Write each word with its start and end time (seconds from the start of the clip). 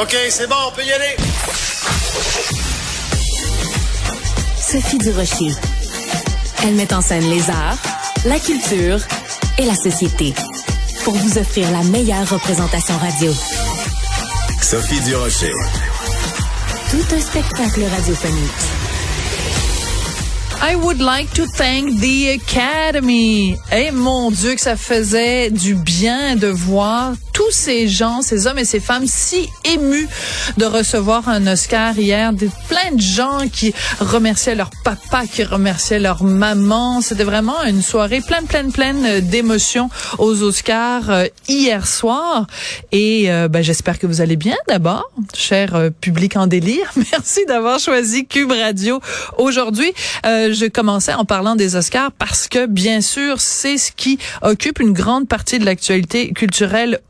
OK, 0.00 0.16
c'est 0.30 0.46
bon, 0.48 0.56
on 0.68 0.72
peut 0.72 0.84
y 0.84 0.90
aller. 0.90 1.16
Sophie 4.58 4.96
Durocher. 4.96 5.54
Elle 6.64 6.74
met 6.76 6.94
en 6.94 7.02
scène 7.02 7.28
les 7.28 7.50
arts, 7.50 7.76
la 8.24 8.38
culture 8.38 9.00
et 9.58 9.66
la 9.66 9.74
société 9.74 10.32
pour 11.04 11.12
vous 11.14 11.36
offrir 11.36 11.70
la 11.72 11.82
meilleure 11.82 12.26
représentation 12.26 12.96
radio. 12.96 13.30
Sophie 14.62 15.00
Durocher. 15.00 15.52
Tout 16.90 17.14
un 17.14 17.20
spectacle 17.20 17.84
radiophonique. 17.84 18.72
I 20.62 20.76
would 20.76 21.00
like 21.00 21.30
to 21.34 21.44
thank 21.44 22.00
the 22.00 22.40
Academy. 22.40 23.56
Eh 23.70 23.90
mon 23.90 24.30
Dieu 24.30 24.54
que 24.54 24.60
ça 24.60 24.76
faisait 24.76 25.50
du 25.50 25.74
bien 25.74 26.36
de 26.36 26.46
voir 26.46 27.12
tous 27.32 27.50
ces 27.50 27.88
gens, 27.88 28.22
ces 28.22 28.46
hommes 28.46 28.58
et 28.58 28.64
ces 28.64 28.80
femmes 28.80 29.06
si 29.06 29.48
émus 29.64 30.08
de 30.56 30.64
recevoir 30.64 31.28
un 31.28 31.46
Oscar 31.46 31.98
hier, 31.98 32.32
des 32.32 32.50
plein 32.68 32.92
de 32.94 33.00
gens 33.00 33.48
qui 33.52 33.74
remerciaient 34.00 34.54
leur 34.54 34.70
papa, 34.84 35.24
qui 35.26 35.44
remerciaient 35.44 35.98
leur 35.98 36.24
maman. 36.24 37.00
C'était 37.00 37.24
vraiment 37.24 37.62
une 37.64 37.82
soirée 37.82 38.20
pleine, 38.20 38.46
pleine, 38.46 38.72
pleine 38.72 39.20
d'émotions 39.20 39.90
aux 40.18 40.42
Oscars 40.42 41.10
euh, 41.10 41.26
hier 41.48 41.86
soir. 41.86 42.46
Et 42.90 43.30
euh, 43.30 43.48
ben, 43.48 43.62
j'espère 43.62 43.98
que 43.98 44.06
vous 44.06 44.20
allez 44.20 44.36
bien 44.36 44.56
d'abord, 44.68 45.10
cher 45.34 45.74
euh, 45.74 45.90
public 45.90 46.36
en 46.36 46.46
délire. 46.46 46.92
Merci 47.12 47.44
d'avoir 47.46 47.78
choisi 47.78 48.26
Cube 48.26 48.52
Radio 48.52 49.00
aujourd'hui. 49.38 49.92
je 50.24 50.68
commençais 50.68 51.14
en 51.14 51.24
parlant 51.24 51.56
des 51.56 51.76
Oscars 51.76 52.12
parce 52.12 52.48
que 52.48 52.66
bien 52.66 53.00
sûr, 53.00 53.40
c'est 53.40 53.78
ce 53.78 53.92
qui 53.92 54.18
occupe 54.42 54.80
une 54.80 54.92
grande 54.92 55.28
partie 55.28 55.58
de 55.58 55.64
l'actualité 55.64 56.32
culturelle. 56.32 57.00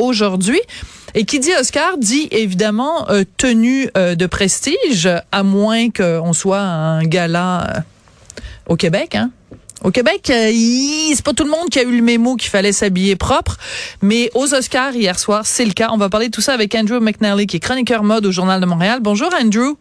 Et 1.15 1.25
qui 1.25 1.41
dit 1.41 1.51
Oscar 1.61 1.99
dit 1.99 2.29
évidemment 2.31 3.11
euh, 3.11 3.25
tenue 3.37 3.89
euh, 3.97 4.15
de 4.15 4.27
prestige, 4.27 5.09
à 5.31 5.43
moins 5.43 5.91
qu'on 5.91 6.33
soit 6.33 6.61
un 6.61 7.05
gala 7.05 7.67
euh, 7.77 7.81
au 8.69 8.77
Québec, 8.77 9.15
hein. 9.15 9.31
Au 9.85 9.91
Québec, 9.91 10.21
c'est 10.27 11.25
pas 11.25 11.33
tout 11.33 11.43
le 11.43 11.51
monde 11.51 11.69
qui 11.69 11.81
a 11.81 11.83
eu 11.83 11.97
le 11.97 12.03
mémo 12.03 12.37
qu'il 12.37 12.51
fallait 12.51 12.71
s'habiller 12.71 13.17
propre, 13.17 13.59
mais 14.01 14.31
aux 14.33 14.55
Oscars 14.55 14.95
hier 14.95 15.19
soir, 15.19 15.45
c'est 15.45 15.65
le 15.65 15.73
cas. 15.73 15.89
On 15.91 15.97
va 15.97 16.09
parler 16.09 16.27
de 16.27 16.31
tout 16.31 16.41
ça 16.41 16.53
avec 16.53 16.73
Andrew 16.77 17.01
McNally, 17.01 17.49
qui 17.49 17.57
est 17.57 17.61
chroniqueur 17.61 18.05
mode 18.05 18.25
au 18.25 18.31
Journal 18.31 18.61
de 18.61 18.67
Montréal. 18.67 19.01
Bonjour 19.03 19.31
Andrew. 19.35 19.75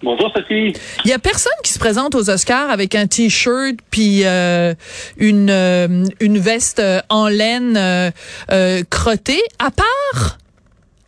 Bonjour 0.00 0.30
Sophie. 0.34 0.72
Il 1.04 1.10
y 1.10 1.12
a 1.12 1.18
personne 1.18 1.52
qui 1.64 1.72
se 1.72 1.78
présente 1.80 2.14
aux 2.14 2.30
Oscars 2.30 2.70
avec 2.70 2.94
un 2.94 3.08
t-shirt 3.08 3.76
puis 3.90 4.24
euh, 4.24 4.74
une 5.16 5.50
euh, 5.50 6.04
une 6.20 6.38
veste 6.38 6.78
euh, 6.78 7.00
en 7.08 7.26
laine 7.26 7.76
euh, 7.76 8.82
crottée 8.90 9.42
à 9.58 9.72
part 9.72 10.38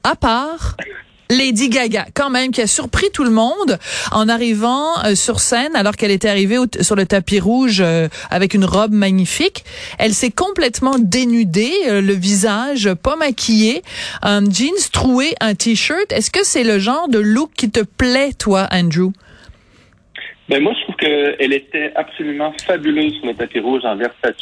à 0.03 0.17
part 0.17 0.77
Lady 1.31 1.69
Gaga, 1.69 2.07
quand 2.13 2.29
même, 2.29 2.51
qui 2.51 2.61
a 2.61 2.67
surpris 2.67 3.07
tout 3.15 3.23
le 3.23 3.31
monde 3.31 3.79
en 4.11 4.29
arrivant 4.29 4.99
euh, 5.05 5.15
sur 5.15 5.39
scène 5.39 5.77
alors 5.77 5.95
qu'elle 5.95 6.11
était 6.11 6.29
arrivée 6.29 6.57
sur 6.81 6.97
le 6.97 7.07
tapis 7.07 7.39
rouge 7.39 7.81
euh, 7.81 8.09
avec 8.31 8.53
une 8.53 8.65
robe 8.65 8.93
magnifique. 8.93 9.63
Elle 10.01 10.11
s'est 10.11 10.33
complètement 10.33 10.97
dénudée, 10.99 11.73
euh, 11.89 12.01
le 12.01 12.15
visage 12.15 12.93
pas 12.95 13.15
maquillé, 13.15 13.83
un 14.23 14.45
jeans 14.45 14.91
troué, 14.93 15.35
un 15.41 15.55
t-shirt. 15.55 16.11
Est-ce 16.11 16.33
que 16.33 16.45
c'est 16.45 16.65
le 16.65 16.81
genre 16.81 17.09
de 17.09 17.21
look 17.21 17.51
qui 17.57 17.71
te 17.71 17.81
plaît, 17.81 18.33
toi, 18.37 18.67
Andrew? 18.73 19.13
Ben 20.49 20.61
moi, 20.61 20.75
je 20.77 20.83
trouve 20.83 20.97
qu'elle 20.97 21.53
était 21.53 21.93
absolument 21.95 22.53
fabuleuse 22.67 23.15
sur 23.19 23.27
le 23.27 23.35
tapis 23.35 23.61
rouge 23.61 23.85
en 23.85 23.95
Versace 23.95 24.35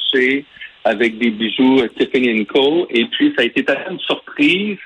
avec 0.85 1.19
des 1.19 1.31
bijoux 1.31 1.83
Tiffany 1.99 2.47
Co. 2.47 2.87
Et 2.89 3.05
puis, 3.07 3.35
ça 3.37 3.43
a 3.43 3.45
été 3.45 3.63
tellement 3.63 3.91
une 3.91 4.01
surprise 4.01 4.79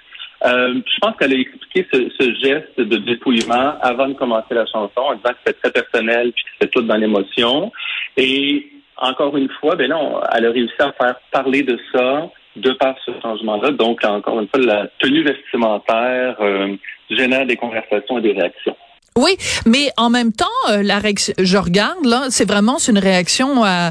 euh, 0.45 0.75
je 0.75 0.99
pense 1.01 1.17
qu'elle 1.17 1.33
a 1.33 1.37
expliqué 1.37 1.87
ce, 1.93 2.35
geste 2.43 2.79
de 2.79 2.97
dépouillement 2.97 3.75
avant 3.81 4.09
de 4.09 4.15
commencer 4.15 4.55
la 4.55 4.67
chanson, 4.67 5.01
en 5.01 5.15
disant 5.15 5.31
que 5.31 5.39
c'était 5.47 5.59
très 5.61 5.83
personnel 5.83 6.33
puis 6.33 6.45
que 6.45 6.51
c'était 6.53 6.71
tout 6.71 6.83
dans 6.83 6.97
l'émotion. 6.97 7.73
Et 8.17 8.71
encore 8.97 9.37
une 9.37 9.49
fois, 9.49 9.77
ben 9.77 9.89
là, 9.89 9.99
elle 10.35 10.47
a 10.47 10.51
réussi 10.51 10.75
à 10.81 10.93
faire 10.93 11.17
parler 11.31 11.63
de 11.63 11.79
ça 11.93 12.29
de 12.57 12.73
par 12.73 12.97
ce 13.05 13.13
changement-là. 13.23 13.71
Donc, 13.71 14.05
encore 14.05 14.41
une 14.41 14.49
fois, 14.49 14.61
la 14.61 14.87
tenue 14.99 15.23
vestimentaire 15.23 16.37
euh, 16.41 16.77
génère 17.09 17.47
des 17.47 17.57
conversations 17.57 18.19
et 18.19 18.23
des 18.23 18.33
réactions. 18.33 18.77
Oui, 19.15 19.37
mais 19.67 19.93
en 19.99 20.09
même 20.09 20.33
temps, 20.33 20.47
euh, 20.71 20.83
la 20.83 21.03
je 21.39 21.59
regarde 21.59 22.07
là, 22.07 22.29
c'est 22.31 22.47
vraiment 22.47 22.79
une 22.79 22.99
réaction 22.99 23.63
euh, 23.63 23.91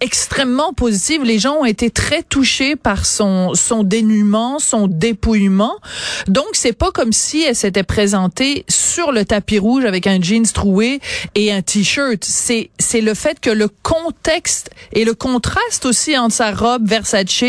extrêmement 0.00 0.72
positive. 0.72 1.24
Les 1.24 1.40
gens 1.40 1.56
ont 1.56 1.64
été 1.64 1.90
très 1.90 2.22
touchés 2.22 2.76
par 2.76 3.04
son 3.04 3.54
son 3.54 3.82
dénuement, 3.82 4.60
son 4.60 4.86
dépouillement. 4.86 5.74
Donc 6.28 6.46
c'est 6.52 6.72
pas 6.72 6.92
comme 6.92 7.12
si 7.12 7.42
elle 7.42 7.56
s'était 7.56 7.82
présentée 7.82 8.64
sur 8.68 9.10
le 9.10 9.24
tapis 9.24 9.58
rouge 9.58 9.84
avec 9.84 10.06
un 10.06 10.20
jeans 10.22 10.46
troué 10.46 11.00
et 11.34 11.50
un 11.50 11.62
t-shirt. 11.62 12.22
C'est 12.22 12.70
c'est 12.78 13.00
le 13.00 13.14
fait 13.14 13.40
que 13.40 13.50
le 13.50 13.68
contexte 13.82 14.70
et 14.92 15.04
le 15.04 15.14
contraste 15.14 15.84
aussi 15.84 16.16
entre 16.16 16.36
sa 16.36 16.52
robe 16.52 16.86
Versace 16.86 17.42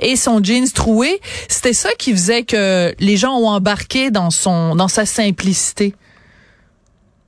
et 0.00 0.16
son 0.16 0.42
jeans 0.42 0.68
troué, 0.72 1.20
c'était 1.48 1.72
ça 1.72 1.90
qui 1.96 2.10
faisait 2.10 2.42
que 2.42 2.92
les 2.98 3.16
gens 3.16 3.36
ont 3.38 3.48
embarqué 3.48 4.10
dans 4.10 4.30
son 4.30 4.74
dans 4.74 4.88
sa 4.88 5.06
simplicité. 5.06 5.94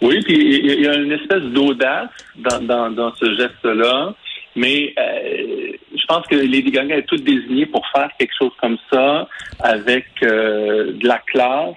Oui, 0.03 0.21
puis 0.25 0.37
il 0.37 0.81
y 0.83 0.87
a 0.87 0.95
une 0.95 1.13
espèce 1.13 1.43
d'audace 1.43 2.11
dans, 2.37 2.61
dans, 2.61 2.91
dans, 2.91 3.15
ce 3.15 3.35
geste-là, 3.35 4.15
mais 4.55 4.93
euh, 4.99 5.73
je 5.95 6.07
pense 6.07 6.27
que 6.27 6.37
Lady 6.37 6.71
Gaga 6.71 6.99
est 6.99 7.07
toute 7.07 7.25
désignée 7.25 7.65
pour 7.67 7.83
faire 7.95 8.11
quelque 8.19 8.35
chose 8.39 8.53
comme 8.61 8.77
ça 8.93 9.27
avec 9.61 10.07
euh, 10.23 10.93
de 10.93 11.07
la 11.07 11.19
classe. 11.19 11.77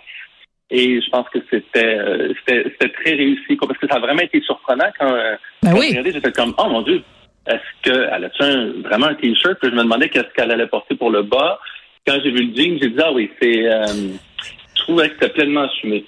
Et 0.70 1.02
je 1.02 1.10
pense 1.10 1.28
que 1.30 1.40
c'était 1.50 1.98
euh, 1.98 2.34
c'était 2.46 2.90
très 2.90 3.14
réussi, 3.14 3.58
quoi, 3.58 3.70
parce 3.70 3.80
que 3.80 3.88
ça 3.88 3.96
a 3.96 4.00
vraiment 4.00 4.22
été 4.22 4.40
surprenant 4.42 4.90
quand, 5.00 5.12
euh, 5.12 5.36
ben 5.64 5.74
oui. 5.76 5.98
j'étais 6.04 6.32
comme 6.32 6.54
oh 6.58 6.70
mon 6.70 6.82
dieu, 6.84 7.02
est-ce 7.48 7.82
qu'elle 7.82 8.24
a-tu 8.26 8.44
un, 8.44 8.74
vraiment 8.84 9.08
un 9.08 9.16
t-shirt? 9.16 9.58
Puis 9.60 9.72
je 9.72 9.76
me 9.76 9.84
demandais 9.84 10.10
qu'est-ce 10.10 10.32
qu'elle 10.36 10.52
allait 10.52 10.68
porter 10.68 10.96
pour 10.96 11.10
le 11.10 11.24
bas. 11.24 11.60
Quand 12.06 12.18
j'ai 12.24 12.32
vu 12.32 12.48
le 12.48 12.56
jean, 12.56 12.78
j'ai 12.80 12.90
dit 12.90 13.02
ah 13.02 13.12
oui, 13.14 13.32
c'est 13.42 13.64
je 13.64 14.84
trouvais 14.84 15.10
que 15.10 15.16
c'était 15.16 15.34
pleinement 15.34 15.62
assumé. 15.62 16.06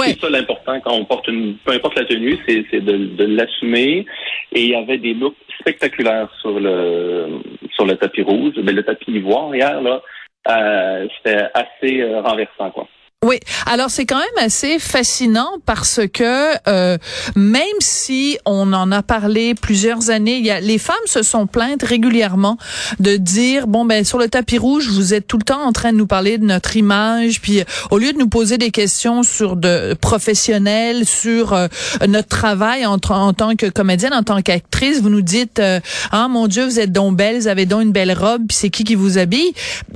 C'est 0.00 0.20
ça 0.20 0.30
l'important 0.30 0.80
quand 0.80 0.92
on 0.92 1.04
porte 1.04 1.28
une, 1.28 1.56
peu 1.64 1.72
importe 1.72 1.98
la 1.98 2.04
tenue, 2.04 2.38
c'est 2.46 2.80
de, 2.80 2.96
de 2.96 3.24
l'assumer. 3.24 4.06
Et 4.52 4.62
il 4.62 4.70
y 4.70 4.74
avait 4.74 4.98
des 4.98 5.14
looks 5.14 5.36
spectaculaires 5.60 6.28
sur 6.40 6.58
le 6.58 7.40
sur 7.74 7.86
le 7.86 7.96
tapis 7.96 8.22
rouge. 8.22 8.54
Mais 8.62 8.72
le 8.72 8.82
tapis 8.82 9.12
ivoire 9.12 9.54
hier 9.54 9.80
là, 9.80 10.02
euh, 10.48 11.06
c'était 11.16 11.44
assez 11.54 12.00
euh, 12.00 12.20
renversant 12.20 12.70
quoi. 12.70 12.88
Oui, 13.24 13.38
alors 13.66 13.88
c'est 13.88 14.04
quand 14.04 14.18
même 14.18 14.44
assez 14.44 14.80
fascinant 14.80 15.50
parce 15.64 16.00
que 16.12 16.54
euh, 16.68 16.98
même 17.36 17.62
si 17.78 18.36
on 18.44 18.72
en 18.72 18.90
a 18.90 19.04
parlé 19.04 19.54
plusieurs 19.54 20.10
années, 20.10 20.38
il 20.38 20.44
y 20.44 20.50
a, 20.50 20.58
les 20.58 20.78
femmes 20.78 20.96
se 21.06 21.22
sont 21.22 21.46
plaintes 21.46 21.84
régulièrement 21.84 22.58
de 22.98 23.14
dire 23.14 23.68
bon 23.68 23.84
ben 23.84 24.04
sur 24.04 24.18
le 24.18 24.26
tapis 24.26 24.58
rouge 24.58 24.88
vous 24.88 25.14
êtes 25.14 25.28
tout 25.28 25.38
le 25.38 25.44
temps 25.44 25.62
en 25.62 25.70
train 25.70 25.92
de 25.92 25.98
nous 25.98 26.08
parler 26.08 26.36
de 26.36 26.44
notre 26.44 26.76
image, 26.76 27.40
puis 27.40 27.62
au 27.92 27.98
lieu 27.98 28.12
de 28.12 28.18
nous 28.18 28.28
poser 28.28 28.58
des 28.58 28.72
questions 28.72 29.22
sur 29.22 29.54
de 29.54 29.94
professionnels, 29.94 31.06
sur 31.06 31.52
euh, 31.52 31.68
notre 32.08 32.26
travail 32.26 32.84
en, 32.86 32.98
tant 32.98 33.54
que 33.54 33.66
comédienne, 33.66 34.14
en 34.14 34.24
tant 34.24 34.42
qu'actrice, 34.42 35.00
vous 35.00 35.10
nous 35.10 35.22
dites 35.22 35.60
euh, 35.60 35.78
ah 36.10 36.26
mon 36.26 36.48
Dieu 36.48 36.64
vous 36.64 36.80
êtes 36.80 36.90
donc 36.90 37.16
belle, 37.16 37.38
vous 37.38 37.46
avez 37.46 37.66
donc 37.66 37.82
une 37.82 37.92
belle 37.92 38.18
robe, 38.18 38.48
puis 38.48 38.56
c'est 38.56 38.70
qui 38.70 38.82
qui 38.82 38.96
vous 38.96 39.16
habille? 39.16 39.52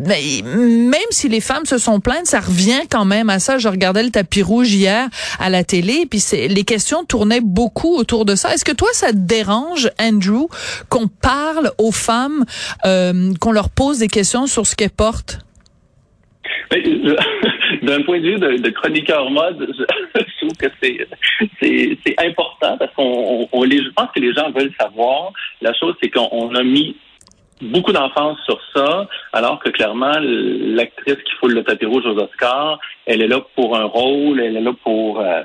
Mais, 0.06 0.42
même 0.44 1.10
si 1.10 1.28
les 1.28 1.40
femmes 1.40 1.66
se 1.66 1.78
sont 1.78 1.98
plaintes, 1.98 2.26
ça 2.26 2.38
revient 2.38 2.82
quand 2.88 3.04
même 3.04 3.15
même 3.16 3.30
à 3.30 3.38
ça. 3.38 3.58
Je 3.58 3.68
regardais 3.68 4.02
le 4.02 4.10
tapis 4.10 4.42
rouge 4.42 4.72
hier 4.72 5.08
à 5.40 5.48
la 5.48 5.64
télé, 5.64 6.06
puis 6.08 6.22
les 6.32 6.64
questions 6.64 7.04
tournaient 7.04 7.40
beaucoup 7.42 7.96
autour 7.96 8.24
de 8.24 8.34
ça. 8.34 8.52
Est-ce 8.52 8.64
que 8.64 8.72
toi, 8.72 8.88
ça 8.92 9.10
te 9.10 9.16
dérange, 9.16 9.90
Andrew, 10.00 10.48
qu'on 10.88 11.08
parle 11.08 11.70
aux 11.78 11.92
femmes, 11.92 12.44
euh, 12.84 13.32
qu'on 13.40 13.52
leur 13.52 13.70
pose 13.70 13.98
des 13.98 14.08
questions 14.08 14.46
sur 14.46 14.66
ce 14.66 14.76
qu'elles 14.76 14.90
portent? 14.90 15.38
Ben, 16.70 16.82
D'un 17.82 18.02
point 18.02 18.20
de 18.20 18.24
vue 18.24 18.38
de, 18.38 18.70
chroniqueur 18.70 19.30
mode, 19.30 19.58
je, 19.78 20.46
trouve 20.46 20.56
que 20.58 20.66
c'est 20.80 22.14
important 22.18 22.76
parce 22.78 22.92
qu'on 22.94 23.48
on, 23.52 23.64
je 23.64 23.90
pense 23.94 24.08
que 24.14 24.20
les 24.20 24.32
gens 24.32 24.50
veulent 24.50 24.72
savoir. 24.78 25.32
La 25.60 25.72
chose, 25.74 25.94
c'est 26.02 26.10
qu'on 26.10 26.54
a 26.54 26.62
mis 26.62 26.96
beaucoup 27.62 27.92
d'enfance 27.92 28.38
sur 28.44 28.60
ça, 28.74 29.08
alors 29.32 29.58
que 29.58 29.70
clairement, 29.70 30.14
l'actrice 30.20 31.16
qui 31.16 31.32
foule 31.40 31.54
le 31.54 31.64
tapis 31.64 31.86
rouge 31.86 32.04
aux 32.06 32.18
Oscars, 32.18 32.78
elle 33.06 33.22
est 33.22 33.28
là 33.28 33.40
pour 33.54 33.76
un 33.76 33.84
rôle, 33.84 34.40
elle 34.40 34.56
est 34.56 34.60
là 34.60 34.72
pour... 34.82 35.20
Euh, 35.20 35.42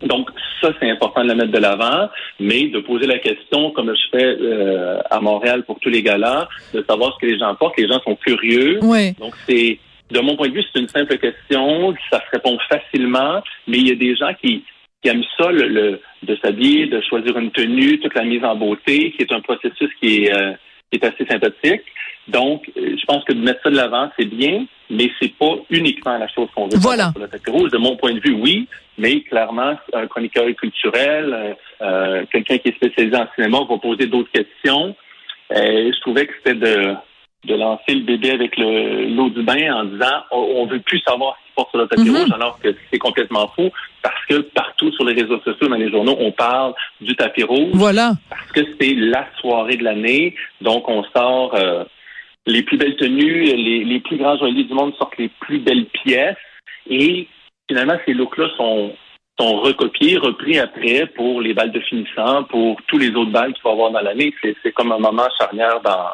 donc, 0.00 0.30
ça, 0.60 0.72
c'est 0.78 0.88
important 0.88 1.24
de 1.24 1.28
la 1.28 1.34
mettre 1.34 1.50
de 1.50 1.58
l'avant, 1.58 2.08
mais 2.38 2.68
de 2.68 2.78
poser 2.78 3.06
la 3.06 3.18
question, 3.18 3.72
comme 3.72 3.92
je 3.94 4.16
fais 4.16 4.24
euh, 4.24 5.00
à 5.10 5.20
Montréal 5.20 5.64
pour 5.64 5.80
tous 5.80 5.88
les 5.88 6.02
gars-là, 6.02 6.48
de 6.72 6.84
savoir 6.88 7.14
ce 7.14 7.18
que 7.18 7.26
les 7.26 7.38
gens 7.38 7.54
portent. 7.56 7.78
Les 7.78 7.88
gens 7.88 8.00
sont 8.00 8.14
curieux. 8.14 8.78
Oui. 8.82 9.12
Donc, 9.18 9.34
c'est... 9.46 9.78
De 10.10 10.20
mon 10.20 10.36
point 10.36 10.48
de 10.48 10.54
vue, 10.54 10.64
c'est 10.72 10.80
une 10.80 10.88
simple 10.88 11.18
question, 11.18 11.94
ça 12.10 12.20
se 12.20 12.30
répond 12.32 12.56
facilement, 12.70 13.42
mais 13.66 13.76
il 13.76 13.88
y 13.88 13.92
a 13.92 13.94
des 13.94 14.16
gens 14.16 14.32
qui, 14.40 14.64
qui 15.02 15.10
aiment 15.10 15.24
ça, 15.36 15.50
le, 15.50 16.00
de 16.22 16.36
s'habiller, 16.36 16.86
de 16.86 17.02
choisir 17.02 17.36
une 17.36 17.50
tenue, 17.50 18.00
toute 18.00 18.14
la 18.14 18.24
mise 18.24 18.42
en 18.42 18.56
beauté, 18.56 19.12
qui 19.12 19.22
est 19.22 19.32
un 19.32 19.40
processus 19.40 19.90
qui 20.00 20.24
est... 20.24 20.32
Euh, 20.32 20.52
qui 20.90 20.98
est 20.98 21.04
assez 21.04 21.26
sympathique. 21.26 21.82
Donc, 22.28 22.70
euh, 22.76 22.96
je 22.98 23.04
pense 23.06 23.24
que 23.24 23.32
de 23.32 23.40
mettre 23.40 23.62
ça 23.62 23.70
de 23.70 23.76
l'avant, 23.76 24.10
c'est 24.18 24.26
bien, 24.26 24.66
mais 24.90 25.10
c'est 25.20 25.32
pas 25.38 25.56
uniquement 25.70 26.18
la 26.18 26.28
chose 26.28 26.48
qu'on 26.54 26.68
veut 26.68 26.78
voilà. 26.78 27.10
sur 27.12 27.20
le 27.20 27.28
tapis 27.28 27.50
rouge. 27.50 27.70
De 27.70 27.78
mon 27.78 27.96
point 27.96 28.12
de 28.12 28.20
vue, 28.20 28.34
oui, 28.34 28.68
mais 28.98 29.22
clairement, 29.22 29.74
un 29.94 30.06
chroniqueur 30.06 30.44
culturel, 30.56 31.32
euh, 31.32 31.54
euh, 31.82 32.24
quelqu'un 32.30 32.58
qui 32.58 32.68
est 32.68 32.76
spécialisé 32.76 33.16
en 33.16 33.26
cinéma 33.34 33.60
va 33.68 33.78
poser 33.78 34.06
d'autres 34.06 34.30
questions. 34.30 34.94
je 35.50 36.00
trouvais 36.00 36.26
que 36.26 36.34
c'était 36.36 36.54
de, 36.54 36.94
de 37.44 37.54
lancer 37.54 37.94
le 37.94 38.04
bébé 38.04 38.30
avec 38.32 38.56
l'eau 38.58 39.30
du 39.30 39.42
bain 39.42 39.74
en 39.74 39.84
disant 39.84 40.24
on, 40.32 40.66
veut 40.66 40.80
plus 40.80 41.00
savoir 41.00 41.36
ce 41.40 41.46
qui 41.46 41.52
porte 41.54 41.70
sur 41.70 41.78
le 41.78 41.86
tapis 41.86 42.02
mm-hmm. 42.02 42.20
rouge, 42.20 42.32
alors 42.34 42.58
que 42.60 42.74
c'est 42.90 42.98
complètement 42.98 43.48
faux, 43.56 43.70
parce 44.02 44.24
que 44.26 44.40
partout 44.40 44.92
sur 44.92 45.04
les 45.04 45.20
réseaux 45.20 45.40
sociaux, 45.40 45.68
dans 45.68 45.76
les 45.76 45.90
journaux, 45.90 46.16
on 46.18 46.32
parle 46.32 46.74
du 47.00 47.14
tapis 47.16 47.42
rouge. 47.42 47.70
Voilà. 47.74 48.12
Parce 48.30 48.50
que 48.52 48.60
c'est 48.80 48.94
la 48.94 49.26
soirée 49.40 49.76
de 49.76 49.84
l'année, 49.84 50.34
donc 50.60 50.88
on 50.88 51.02
sort 51.14 51.54
euh, 51.54 51.84
les 52.46 52.62
plus 52.62 52.76
belles 52.76 52.96
tenues, 52.96 53.44
les, 53.44 53.84
les 53.84 54.00
plus 54.00 54.16
grands 54.16 54.36
joailliers 54.38 54.64
du 54.64 54.74
monde 54.74 54.94
sortent 54.96 55.18
les 55.18 55.30
plus 55.40 55.58
belles 55.58 55.86
pièces, 55.86 56.36
et 56.88 57.28
finalement, 57.68 57.96
ces 58.06 58.14
looks-là 58.14 58.48
sont 58.56 58.92
sont 59.40 59.60
recopiés, 59.60 60.18
repris 60.18 60.58
après 60.58 61.06
pour 61.14 61.40
les 61.40 61.54
balles 61.54 61.70
de 61.70 61.78
finissant, 61.80 62.42
pour 62.44 62.76
tous 62.88 62.98
les 62.98 63.10
autres 63.10 63.30
balles 63.30 63.52
qu'il 63.52 63.62
faut 63.62 63.70
avoir 63.70 63.92
dans 63.92 64.00
l'année. 64.00 64.34
C'est 64.42 64.72
comme 64.72 64.90
un 64.90 64.98
moment 64.98 65.28
charnière 65.38 65.80
dans, 65.80 66.08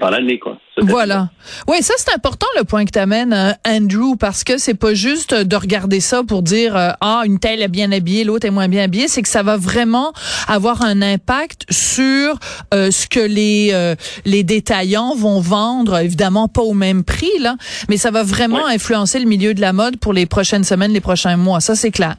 dans 0.00 0.10
l'année, 0.10 0.38
quoi. 0.38 0.58
Voilà. 0.78 1.30
Oui, 1.68 1.76
ça 1.82 1.94
c'est 1.96 2.12
important 2.12 2.48
le 2.58 2.64
point 2.64 2.84
que 2.84 2.90
tu 2.90 2.98
amènes, 2.98 3.32
euh, 3.32 3.52
Andrew, 3.64 4.16
parce 4.18 4.42
que 4.42 4.58
c'est 4.58 4.74
pas 4.74 4.92
juste 4.92 5.32
de 5.32 5.56
regarder 5.56 6.00
ça 6.00 6.24
pour 6.24 6.42
dire 6.42 6.76
euh, 6.76 6.90
ah 7.00 7.22
une 7.24 7.38
telle 7.38 7.62
est 7.62 7.68
bien 7.68 7.92
habillée, 7.92 8.24
l'autre 8.24 8.44
est 8.46 8.50
moins 8.50 8.66
bien 8.66 8.82
habillée, 8.82 9.06
c'est 9.06 9.22
que 9.22 9.28
ça 9.28 9.44
va 9.44 9.56
vraiment 9.56 10.12
avoir 10.48 10.82
un 10.82 11.00
impact 11.00 11.64
sur 11.70 12.38
euh, 12.72 12.90
ce 12.90 13.06
que 13.06 13.20
les 13.20 13.94
les 14.24 14.42
détaillants 14.42 15.14
vont 15.14 15.40
vendre, 15.40 15.98
évidemment 15.98 16.48
pas 16.48 16.62
au 16.62 16.74
même 16.74 17.04
prix 17.04 17.30
là, 17.38 17.56
mais 17.88 17.96
ça 17.96 18.10
va 18.10 18.24
vraiment 18.24 18.66
influencer 18.66 19.20
le 19.20 19.26
milieu 19.26 19.54
de 19.54 19.60
la 19.60 19.72
mode 19.72 19.98
pour 19.98 20.12
les 20.12 20.26
prochaines 20.26 20.64
semaines, 20.64 20.92
les 20.92 21.00
prochains 21.00 21.36
mois. 21.36 21.60
Ça 21.60 21.76
c'est 21.76 21.92
clair. 21.92 22.16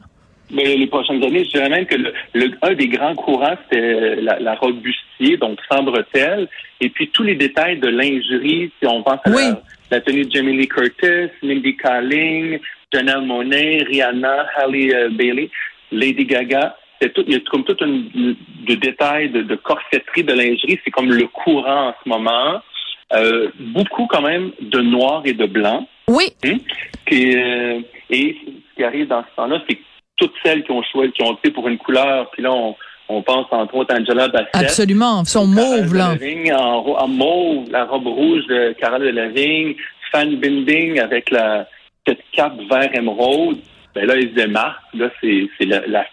Mais 0.50 0.76
les 0.76 0.86
prochaines 0.86 1.22
années, 1.24 1.44
je 1.44 1.50
dirais 1.50 1.68
même 1.68 1.86
que 1.86 1.96
le, 1.96 2.50
un 2.62 2.74
des 2.74 2.88
grands 2.88 3.14
courants, 3.14 3.56
c'était 3.64 4.16
la, 4.16 4.38
la, 4.38 4.54
robe 4.54 4.80
bustier, 4.80 5.36
donc 5.36 5.58
sans 5.70 5.82
bretelles. 5.82 6.48
Et 6.80 6.88
puis 6.88 7.08
tous 7.08 7.24
les 7.24 7.34
détails 7.34 7.78
de 7.78 7.88
lingerie, 7.88 8.70
si 8.78 8.86
on 8.86 9.02
pense 9.02 9.20
à 9.24 9.30
la, 9.90 10.00
tenue 10.00 10.24
de 10.24 10.30
Jamie 10.30 10.56
Lee 10.56 10.68
Curtis, 10.68 11.32
Mindy 11.42 11.76
Kaling, 11.76 12.60
Janelle 12.92 13.22
Monet, 13.22 13.82
Rihanna, 13.88 14.46
Halle 14.56 14.74
euh, 14.74 15.08
Bailey, 15.10 15.50
Lady 15.90 16.24
Gaga. 16.24 16.76
C'est 17.00 17.12
tout, 17.12 17.24
il 17.26 17.34
y 17.34 17.36
a 17.36 17.40
comme 17.50 17.64
tout 17.64 17.76
un 17.80 17.88
de 17.88 18.74
détails 18.74 19.30
de, 19.30 19.42
de 19.42 19.56
corsetterie 19.56 20.24
de 20.24 20.32
lingerie. 20.32 20.78
C'est 20.84 20.90
comme 20.90 21.10
le 21.12 21.26
courant 21.26 21.88
en 21.88 21.94
ce 22.02 22.08
moment. 22.08 22.62
Euh, 23.12 23.50
beaucoup 23.60 24.06
quand 24.06 24.22
même 24.22 24.50
de 24.60 24.80
noir 24.80 25.22
et 25.24 25.32
de 25.32 25.46
blanc. 25.46 25.86
Oui. 26.08 26.32
Hein? 26.44 26.56
Et, 27.08 27.36
euh, 27.36 27.80
et 28.10 28.36
ce 28.44 28.76
qui 28.76 28.84
arrive 28.84 29.08
dans 29.08 29.22
ce 29.22 29.36
temps-là, 29.36 29.62
c'est 29.68 29.78
toutes 30.16 30.34
celles 30.44 30.64
qui 30.64 30.72
ont 30.72 30.82
choisi, 30.82 31.12
qui 31.12 31.22
ont 31.22 31.30
opté 31.30 31.50
pour 31.50 31.68
une 31.68 31.78
couleur, 31.78 32.30
puis 32.30 32.42
là, 32.42 32.52
on, 32.52 32.74
on 33.08 33.22
pense 33.22 33.46
entre 33.50 33.74
autres 33.74 33.94
à 33.94 33.98
Angela 33.98 34.28
Bassett. 34.28 34.50
Absolument, 34.54 35.24
son 35.24 35.46
mauve, 35.46 35.94
là. 35.94 36.14
En, 36.58 36.96
en, 36.98 37.08
mauve, 37.08 37.70
la 37.70 37.84
robe 37.84 38.06
rouge 38.06 38.44
de 38.46 38.72
Carole 38.80 39.02
Delavigne, 39.02 39.74
Fan 40.10 40.36
Binding 40.36 41.00
avec 41.00 41.30
la, 41.30 41.68
cette 42.06 42.20
cape 42.32 42.58
vert 42.70 42.94
émeraude. 42.94 43.58
Ben 43.94 44.06
là, 44.06 44.16
ils 44.16 44.30
se 44.30 44.34
démarquent. 44.34 44.94
Là, 44.94 45.10
c'est, 45.20 45.48
c'est 45.58 45.66
la, 45.66 45.80
la, 45.86 46.04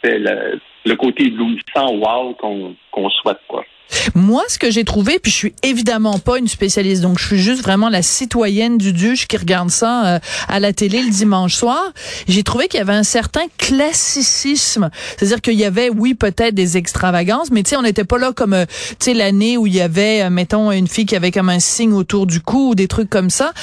le 0.86 0.96
côté 0.96 1.26
éblouissant, 1.26 1.94
wow, 1.96 2.34
qu'on, 2.34 2.76
qu'on 2.92 3.10
souhaite, 3.10 3.40
quoi. 3.48 3.66
Moi, 4.15 4.44
ce 4.47 4.57
que 4.57 4.71
j'ai 4.71 4.83
trouvé, 4.83 5.19
puis 5.19 5.31
je 5.31 5.38
suis 5.38 5.53
évidemment 5.63 6.19
pas 6.19 6.38
une 6.38 6.47
spécialiste, 6.47 7.01
donc 7.01 7.19
je 7.19 7.25
suis 7.25 7.39
juste 7.39 7.62
vraiment 7.62 7.89
la 7.89 8.01
citoyenne 8.01 8.77
du 8.77 8.94
Duche 8.94 9.27
qui 9.27 9.38
regarde 9.38 9.69
ça 9.69 10.06
euh, 10.06 10.19
à 10.47 10.59
la 10.59 10.74
télé 10.74 11.01
le 11.01 11.09
dimanche 11.09 11.56
soir. 11.56 11.81
J'ai 12.27 12.44
trouvé 12.44 12.68
qu'il 12.68 12.80
y 12.80 12.81
avait 12.81 12.94
un 12.94 13.03
certain 13.03 13.45
classicisme, 13.57 14.89
c'est-à-dire 15.18 15.41
qu'il 15.41 15.56
y 15.56 15.65
avait, 15.65 15.89
oui, 15.89 16.13
peut-être 16.13 16.56
des 16.56 16.77
extravagances, 16.77 17.51
mais 17.51 17.63
tu 17.63 17.71
sais, 17.71 17.77
on 17.77 17.81
n'était 17.81 18.03
pas 18.03 18.18
là 18.18 18.33
comme, 18.33 18.53
euh, 18.53 18.65
tu 19.00 19.06
sais, 19.06 19.13
l'année 19.13 19.57
où 19.57 19.68
il 19.68 19.75
y 19.75 19.81
avait, 19.81 20.24
euh, 20.24 20.30
mettons, 20.30 20.71
une 20.71 20.88
fille 20.88 21.06
qui 21.06 21.15
avait 21.15 21.31
comme 21.31 21.50
un 21.50 21.59
signe 21.59 21.94
autour 21.94 22.25
du 22.25 22.41
cou 22.41 22.69
ou 22.69 22.75
des 22.75 22.88
trucs 22.88 23.09
comme 23.09 23.30
ça. 23.30 23.53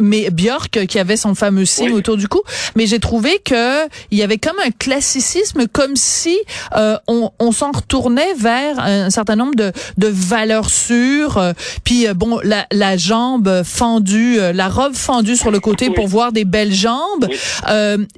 mais 0.00 0.30
Björk 0.30 0.86
qui 0.86 0.98
avait 0.98 1.16
son 1.16 1.34
fameux 1.34 1.64
signe 1.64 1.92
autour 1.92 2.16
du 2.16 2.28
cou. 2.28 2.42
Mais 2.76 2.86
j'ai 2.86 2.98
trouvé 2.98 3.40
que 3.44 3.86
il 4.10 4.18
y 4.18 4.22
avait 4.22 4.38
comme 4.38 4.58
un 4.64 4.70
classicisme, 4.70 5.66
comme 5.68 5.96
si 5.96 6.36
on, 6.74 7.30
on 7.38 7.52
s'en 7.52 7.72
retournait 7.72 8.34
vers 8.34 8.78
un 8.78 9.07
certain 9.10 9.36
nombre 9.36 9.54
de, 9.54 9.72
de 9.96 10.08
valeurs 10.08 10.70
sûres. 10.70 11.38
Euh, 11.38 11.52
puis 11.84 12.06
euh, 12.06 12.14
bon, 12.14 12.40
la, 12.42 12.66
la 12.72 12.96
jambe 12.96 13.62
fendue, 13.64 14.38
euh, 14.38 14.52
la 14.52 14.68
robe 14.68 14.94
fendue 14.94 15.36
sur 15.36 15.50
le 15.50 15.60
côté 15.60 15.90
pour 15.90 16.06
voir 16.06 16.32
des 16.32 16.44
belles 16.44 16.72
jambes 16.72 17.28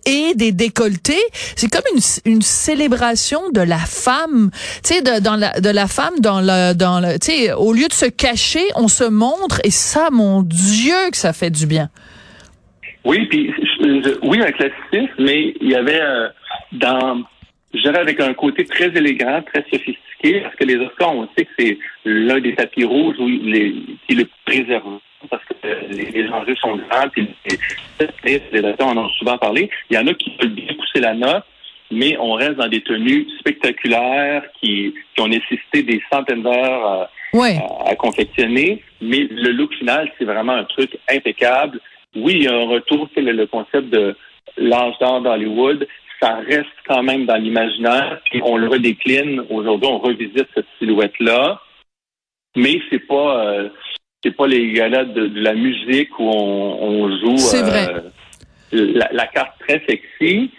et 0.07 0.35
des 0.35 0.53
décolletés. 0.53 1.23
C'est 1.57 1.71
comme 1.71 1.85
une, 1.95 2.33
une 2.33 2.43
célébration 2.43 3.51
de 3.53 3.61
la 3.61 3.79
femme, 3.79 4.51
tu 4.85 4.95
sais, 4.95 5.03
de, 5.03 5.21
dans 5.21 5.37
la, 5.37 5.61
de 5.61 5.71
la 5.71 5.87
femme 5.87 6.19
dans 6.21 6.41
le, 6.41 6.75
dans 6.75 7.01
le, 7.01 7.19
tu 7.19 7.33
sais, 7.33 7.53
au 7.53 7.73
lieu 7.73 7.87
de 7.89 7.93
se 7.93 8.07
cacher, 8.07 8.65
on 8.77 8.89
se 8.89 9.05
montre 9.05 9.61
et 9.65 9.71
ça, 9.71 10.09
mon 10.11 10.43
Dieu, 10.43 11.11
que 11.11 11.17
ça 11.17 11.33
fait 11.33 11.51
du 11.51 11.67
bien. 11.67 11.89
Oui, 13.05 13.27
puis 13.29 13.53
oui, 14.23 14.41
un 14.41 14.53
classicisme, 14.53 15.15
mais 15.19 15.55
il 15.61 15.71
y 15.71 15.75
avait 15.75 16.01
dans 16.73 17.23
je 17.73 17.81
dirais 17.81 17.99
avec 17.99 18.21
un 18.21 18.35
côté 18.35 18.65
très 18.65 18.89
élégant, 18.89 19.43
très 19.43 19.63
sophistiqué, 19.71 20.01
parce 20.23 20.55
que 20.57 20.65
les 20.65 20.77
Oscars, 20.77 21.15
on 21.15 21.29
sait 21.37 21.45
que 21.45 21.51
c'est 21.59 21.79
l'un 22.05 22.41
des 22.41 22.55
tapis 22.55 22.85
rouges 22.85 23.17
où 23.19 23.27
les, 23.27 23.75
qui 24.07 24.15
le 24.15 24.27
préservé, 24.45 24.99
parce 25.29 25.43
que 25.45 25.55
les, 25.91 26.29
enjeux 26.29 26.57
sont 26.57 26.77
grands, 26.77 27.09
puis 27.11 27.29
les, 28.25 28.43
les 28.53 28.65
acteurs 28.65 28.89
en 28.89 28.97
ont 28.99 29.09
souvent 29.11 29.39
parlé. 29.39 29.71
Il 29.89 29.97
y 29.97 29.99
en 29.99 30.07
a 30.07 30.15
qui 30.15 30.37
veulent 30.41 30.51
bien 30.51 30.75
pousser 30.75 31.01
la 31.01 31.15
note, 31.15 31.45
mais 31.91 32.17
on 32.19 32.35
reste 32.35 32.57
dans 32.57 32.69
des 32.69 32.83
tenues 32.83 33.27
spectaculaires 33.39 34.45
qui, 34.61 34.95
qui 35.15 35.21
ont 35.23 35.29
nécessité 35.29 35.83
des 35.83 36.03
centaines 36.13 36.43
d'heures 36.43 36.87
à, 36.87 37.11
à, 37.87 37.95
confectionner. 37.97 38.83
Mais 39.01 39.27
le 39.31 39.53
look 39.53 39.75
final, 39.75 40.11
c'est 40.19 40.25
vraiment 40.25 40.53
un 40.53 40.65
truc 40.65 40.99
impeccable. 41.11 41.81
Oui, 42.15 42.35
il 42.37 42.43
y 42.45 42.49
a 42.49 42.55
un 42.55 42.69
retour, 42.69 43.09
c'est 43.15 43.23
le, 43.23 43.33
le 43.33 43.47
concept 43.47 43.89
de 43.91 44.17
l'âge 44.59 44.95
d'or 45.01 45.23
d'Hollywood 45.23 45.87
ça 46.21 46.37
reste 46.37 46.67
quand 46.87 47.03
même 47.03 47.27
dans 47.27 47.37
l'imaginaire, 47.37 48.21
puis 48.31 48.41
on 48.45 48.57
le 48.57 48.69
redécline. 48.69 49.45
Aujourd'hui, 49.51 49.89
on 49.91 49.99
revisite 49.99 50.49
cette 50.55 50.67
silhouette-là, 50.79 51.61
mais 52.57 52.81
c'est 52.91 53.07
pas 53.07 53.47
euh, 53.47 53.69
c'est 54.23 54.37
pas 54.37 54.47
les 54.47 54.73
galas 54.73 55.05
de, 55.05 55.27
de, 55.27 55.41
la 55.41 55.55
musique 55.55 56.19
où 56.19 56.25
on, 56.25 56.83
on 56.83 57.09
joue 57.19 57.57
euh, 57.57 58.01
la, 58.73 59.09
la, 59.13 59.27
carte 59.29 59.59
très 59.61 59.83
sexy. 59.87 60.51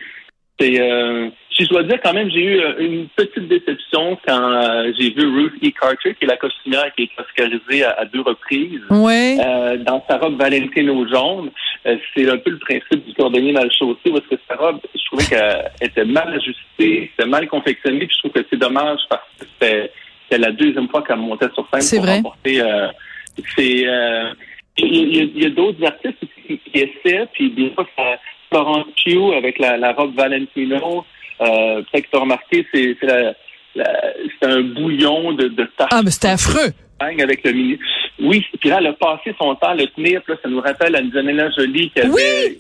C'est 0.60 0.82
euh, 0.82 1.30
je 1.62 1.68
dois 1.68 1.84
dire 1.84 2.00
quand 2.03 2.13
même, 2.13 2.30
j'ai 2.30 2.44
eu 2.44 2.60
euh, 2.60 2.80
une 2.80 3.08
petite 3.10 3.48
déception 3.48 4.18
quand 4.25 4.51
euh, 4.51 4.91
j'ai 4.98 5.12
vu 5.12 5.27
Ruth 5.27 5.53
E. 5.63 5.70
Carter, 5.80 6.15
qui 6.15 6.25
est 6.25 6.27
la 6.27 6.38
costumière 6.38 6.91
qui 6.96 7.03
est 7.03 7.10
oscarisée 7.20 7.84
à, 7.84 8.06
deux 8.06 8.22
reprises, 8.22 8.82
ouais. 8.89 9.38
euh, 9.44 9.77
dans 9.77 10.03
sa 10.10 10.18
robe 10.18 10.39
Valentino 10.39 11.08
jaune. 11.08 11.51
Euh, 11.88 11.97
c'est 12.15 12.29
un 12.29 12.38
peu 12.38 12.51
le 12.51 12.59
principe 12.59 13.05
du 13.05 13.13
cordonnier 13.15 13.53
mal 13.53 13.69
chaussé, 13.71 14.11
parce 14.11 14.25
que 14.27 14.35
sa 14.47 14.55
robe, 14.55 14.79
je 14.93 15.05
trouvais 15.05 15.25
qu'elle 15.25 15.71
était 15.81 16.05
mal 16.05 16.29
ajustée, 16.33 17.11
c'était 17.15 17.29
mal 17.29 17.47
confectionnée, 17.47 18.05
puis 18.05 18.15
je 18.15 18.19
trouve 18.19 18.31
que 18.41 18.47
c'est 18.50 18.59
dommage 18.59 19.00
parce 19.09 19.23
que 19.39 19.45
c'était, 19.59 19.91
la 20.38 20.51
deuxième 20.51 20.88
fois 20.89 21.01
qu'elle 21.01 21.17
montait 21.17 21.50
sur 21.53 21.67
scène 21.73 21.81
c'est 21.81 21.97
pour 21.97 22.05
vrai. 22.05 22.15
remporter. 22.17 22.61
c'est 23.57 23.85
il 24.77 25.38
y 25.38 25.43
a, 25.43 25.47
a 25.47 25.50
d'autres 25.50 25.83
artistes 25.85 26.17
qui, 26.47 26.57
qui 26.59 26.77
essaient, 26.79 27.27
puis 27.33 27.51
des 27.51 27.71
fois 27.71 27.85
ça 27.97 28.17
Florence 28.51 28.85
Pugh 29.03 29.33
avec 29.35 29.57
la, 29.59 29.77
la 29.77 29.93
robe 29.93 30.15
Valentino. 30.15 31.05
Euh, 31.41 31.81
peut-être 31.91 32.05
que 32.05 32.11
tu 32.11 32.17
as 32.17 32.19
remarqué, 32.19 32.67
c'est 32.73 32.97
un 34.43 34.61
bouillon 34.61 35.31
de, 35.33 35.47
de 35.47 35.63
tarte 35.77 35.91
Ah, 35.93 36.01
mais 36.03 36.11
c'était 36.11 36.27
affreux. 36.29 36.71
avec 37.00 37.43
le. 37.43 37.77
Oui, 38.22 38.46
puis 38.60 38.70
là, 38.70 38.78
elle 38.80 38.88
a 38.88 38.94
passé 38.94 39.34
son 39.40 39.56
temps 39.56 39.70
à 39.70 39.75
le 39.75 39.88
tenir. 39.88 40.22
puis 40.22 40.34
là, 40.34 40.40
ça 40.44 40.50
nous 40.50 40.62
rappelle 40.62 40.96
Angelina 40.96 41.50
Jolie 41.51 41.90
qui 41.90 42.01
avait, 42.01 42.58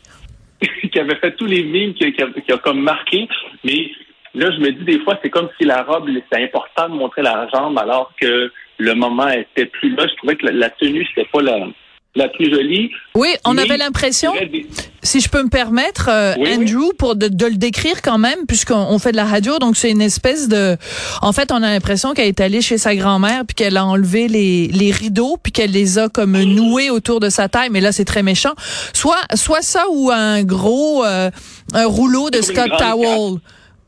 qui 0.91 0.99
avait 0.99 1.15
fait 1.15 1.35
tous 1.35 1.45
les 1.45 1.63
mimes 1.63 1.93
qui, 1.93 2.11
qui 2.13 2.21
a, 2.21 2.27
qui 2.27 2.51
a 2.51 2.57
comme 2.57 2.81
marqué. 2.81 3.27
Mais 3.63 3.91
là, 4.33 4.51
je 4.51 4.59
me 4.59 4.71
dis 4.71 4.83
des 4.83 4.99
fois, 5.01 5.19
c'est 5.21 5.29
comme 5.29 5.49
si 5.59 5.65
la 5.65 5.83
robe, 5.83 6.09
c'était 6.13 6.43
important 6.43 6.89
de 6.89 6.95
montrer 6.95 7.21
la 7.21 7.47
jambe 7.53 7.77
alors 7.77 8.11
que 8.19 8.51
le 8.77 8.93
moment 8.95 9.29
était 9.29 9.67
plus 9.67 9.95
là. 9.95 10.07
Je 10.07 10.15
trouvais 10.15 10.35
que 10.35 10.47
la, 10.47 10.51
la 10.51 10.69
tenue, 10.71 11.05
c'était 11.05 11.29
pas 11.31 11.41
la, 11.43 11.67
la 12.15 12.27
plus 12.27 12.49
jolie. 12.53 12.91
Oui, 13.15 13.29
on 13.45 13.57
avait 13.57 13.77
l'impression, 13.77 14.33
des- 14.33 14.67
si 15.01 15.21
je 15.21 15.29
peux 15.29 15.41
me 15.43 15.49
permettre, 15.49 16.09
euh, 16.09 16.33
Oui, 16.37 16.43
oui. 16.45 16.55
Andrew, 16.57 16.91
pour 16.97 17.15
de, 17.15 17.29
de 17.29 17.45
le 17.45 17.55
décrire 17.55 18.01
quand 18.01 18.17
même, 18.17 18.45
puisqu'on 18.47 18.75
on 18.89 18.99
fait 18.99 19.11
de 19.13 19.15
la 19.17 19.23
radio, 19.25 19.59
donc 19.59 19.77
c'est 19.77 19.91
une 19.91 20.01
espèce 20.01 20.49
de... 20.49 20.75
En 21.21 21.31
fait, 21.31 21.51
on 21.53 21.63
a 21.63 21.71
l'impression 21.71 22.13
qu'elle 22.13 22.27
est 22.27 22.41
allée 22.41 22.61
chez 22.61 22.77
sa 22.77 22.95
grand-mère, 22.95 23.43
puis 23.47 23.55
qu'elle 23.55 23.77
a 23.77 23.85
enlevé 23.85 24.27
les, 24.27 24.67
les 24.67 24.91
rideaux, 24.91 25.37
puis 25.41 25.53
qu'elle 25.53 25.71
les 25.71 25.99
a 25.99 26.09
comme 26.09 26.37
noués 26.41 26.89
autour 26.89 27.21
de 27.21 27.29
sa 27.29 27.47
taille, 27.47 27.69
mais 27.71 27.79
là, 27.81 27.91
c'est 27.93 28.05
très 28.05 28.23
méchant. 28.23 28.53
Soit, 28.93 29.21
soit 29.35 29.61
ça 29.61 29.85
ou 29.89 30.11
un 30.11 30.43
gros... 30.43 31.05
euh, 31.05 31.29
un 31.73 31.85
rouleau 31.85 32.29
de 32.29 32.41
Scott 32.41 32.69
Towel. 32.77 33.39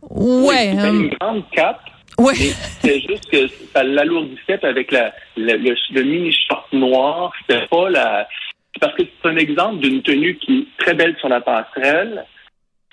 Ouais. 0.10 0.70
Hein, 0.78 0.94
une 0.94 1.10
grande 1.20 1.44
cape. 1.54 1.80
Mais 2.40 2.52
c'est 2.82 3.00
juste 3.02 3.30
que 3.32 3.48
ça 3.74 3.84
l'alourdissait 3.84 4.64
avec 4.66 4.92
la, 4.92 5.14
le, 5.38 5.58
le- 5.58 5.76
le 5.92 6.04
mini 6.04 6.32
short 6.48 6.72
noir. 6.74 7.32
C'était 7.42 7.66
pas 7.68 7.90
la. 7.90 8.28
Parce 8.80 8.96
que 8.96 9.04
c'est 9.04 9.30
un 9.30 9.38
exemple 9.38 9.80
d'une 9.80 10.02
tenue 10.02 10.36
qui 10.38 10.60
est 10.80 10.84
très 10.84 10.94
belle 10.94 11.16
sur 11.20 11.30
la 11.30 11.42
passerelle, 11.42 12.26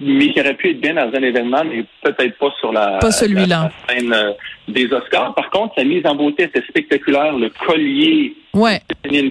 mais 0.01 0.31
qui 0.33 0.41
aurait 0.41 0.55
pu 0.55 0.71
être 0.71 0.81
bien 0.81 0.95
dans 0.95 1.11
un 1.15 1.23
événement, 1.23 1.63
mais 1.65 1.85
peut-être 2.03 2.37
pas 2.39 2.53
sur 2.61 2.73
la, 2.73 2.99
Pas 2.99 3.11
celui-là. 3.11 3.47
la- 3.47 3.71
la 3.89 3.95
scène 3.99 4.13
euh, 4.13 4.33
des 4.69 4.93
Oscars. 4.93 5.35
Par 5.35 5.51
contre, 5.51 5.75
sa 5.77 5.85
mise 5.85 6.07
en 6.07 6.15
beauté 6.15 6.45
était 6.45 6.63
spectaculaire. 6.69 7.33
Le 7.37 7.51
collier 7.67 8.35
Ouais. 8.55 8.81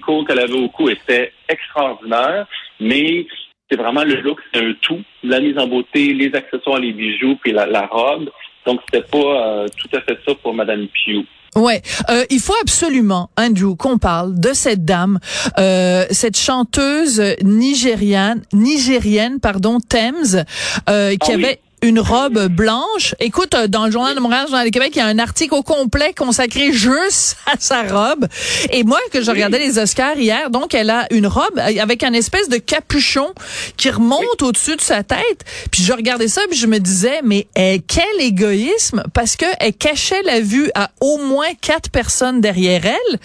Co 0.02 0.24
qu'elle 0.24 0.40
avait 0.40 0.54
au 0.54 0.70
cou 0.70 0.90
était 0.90 1.34
extraordinaire, 1.50 2.48
mais 2.80 3.26
c'est 3.70 3.78
vraiment 3.78 4.04
le 4.04 4.16
look, 4.22 4.40
c'est 4.54 4.64
un 4.64 4.74
tout. 4.82 5.02
La 5.24 5.40
mise 5.40 5.58
en 5.58 5.68
beauté, 5.68 6.14
les 6.14 6.34
accessoires, 6.34 6.80
les 6.80 6.94
bijoux, 6.94 7.36
puis 7.42 7.52
la, 7.52 7.66
la 7.66 7.86
robe. 7.86 8.30
Donc, 8.66 8.82
c'était 8.86 9.06
pas 9.06 9.18
euh, 9.18 9.68
tout 9.78 9.96
à 9.96 10.02
fait 10.02 10.18
ça 10.26 10.34
pour 10.42 10.54
Madame 10.54 10.88
Pugh. 10.88 11.26
Ouais, 11.56 11.82
euh, 12.10 12.26
il 12.30 12.40
faut 12.40 12.54
absolument, 12.62 13.32
Andrew, 13.38 13.76
qu'on 13.76 13.98
parle 13.98 14.40
de 14.40 14.54
cette 14.54 14.86
dame, 14.86 15.20
euh, 15.58 16.06
cette 16.12 16.38
chanteuse 16.38 17.22
nigériane, 17.42 18.44
nigérienne, 18.54 19.40
pardon, 19.40 19.80
Thames, 19.80 20.46
euh, 20.90 21.16
qui 21.16 21.32
Ah 21.32 21.36
oui. 21.38 21.58
Une 21.82 22.00
robe 22.00 22.48
blanche. 22.48 23.16
Écoute, 23.20 23.56
euh, 23.56 23.68
dans 23.68 23.86
le 23.86 23.92
journal 23.92 24.16
de 24.16 24.20
Montréal, 24.20 24.44
le 24.44 24.50
journal 24.50 24.66
du 24.66 24.72
Québec, 24.72 24.92
il 24.96 25.00
y 25.00 25.02
a 25.02 25.06
un 25.06 25.20
article 25.20 25.54
au 25.54 25.64
complet 25.64 26.14
consacré 26.14 26.74
juste 26.74 27.38
à 27.46 27.56
sa 27.60 27.84
robe. 27.84 28.28
Et 28.72 28.84
moi, 28.84 29.00
que 29.12 29.22
je 29.22 29.32
regardais 29.32 29.60
les 29.60 29.80
Oscars 29.80 30.18
hier, 30.18 30.50
donc 30.50 30.74
elle 30.74 30.90
a 30.90 31.08
une 31.12 31.28
robe 31.28 31.58
avec 31.58 32.04
un 32.04 32.14
espèce 32.14 32.50
de 32.50 32.58
capuchon 32.58 33.34
qui 33.78 33.90
remonte 33.90 34.42
au-dessus 34.42 34.76
de 34.76 34.82
sa 34.82 35.04
tête. 35.04 35.46
Puis 35.72 35.84
je 35.84 35.94
regardais 35.94 36.28
ça, 36.28 36.42
puis 36.50 36.58
je 36.58 36.68
me 36.68 36.80
disais, 36.80 37.22
mais 37.24 37.48
euh, 37.58 37.78
quel 37.88 38.04
égoïsme, 38.20 39.04
parce 39.14 39.36
que 39.36 39.46
elle 39.60 39.74
cachait 39.74 40.24
la 40.24 40.42
vue 40.42 40.70
à 40.76 40.92
au 41.00 41.18
moins 41.18 41.54
quatre 41.62 41.90
personnes 41.90 42.42
derrière 42.42 42.86
elle. 42.86 43.20